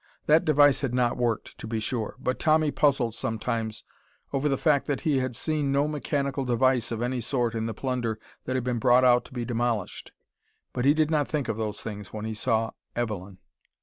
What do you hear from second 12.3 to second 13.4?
saw Evelyn.